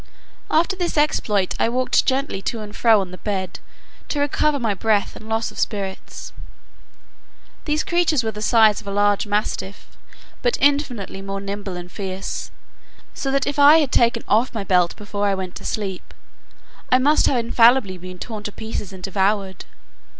After 0.49 0.75
this 0.75 0.97
exploit, 0.97 1.53
I 1.59 1.69
walked 1.69 2.07
gently 2.07 2.41
to 2.41 2.59
and 2.61 2.75
fro 2.75 2.99
on 3.01 3.11
the 3.11 3.19
bed, 3.19 3.59
to 4.09 4.19
recover 4.19 4.59
my 4.59 4.73
breath 4.73 5.15
and 5.15 5.29
loss 5.29 5.51
of 5.51 5.59
spirits. 5.59 6.33
These 7.65 7.83
creatures 7.83 8.23
were 8.23 8.29
of 8.29 8.33
the 8.33 8.41
size 8.41 8.81
of 8.81 8.87
a 8.87 8.91
large 8.91 9.27
mastiff, 9.27 9.95
but 10.41 10.57
infinitely 10.59 11.21
more 11.21 11.39
nimble 11.39 11.75
and 11.77 11.91
fierce; 11.91 12.49
so 13.13 13.29
that 13.29 13.45
if 13.45 13.59
I 13.59 13.77
had 13.77 13.91
taken 13.91 14.23
off 14.27 14.55
my 14.55 14.63
belt 14.63 14.95
before 14.95 15.27
I 15.27 15.35
went 15.35 15.53
to 15.57 15.65
sleep, 15.65 16.15
I 16.91 16.97
must 16.97 17.27
have 17.27 17.37
infallibly 17.37 17.99
been 17.99 18.17
torn 18.17 18.41
to 18.45 18.51
pieces 18.51 18.91
and 18.91 19.03
devoured. 19.03 19.65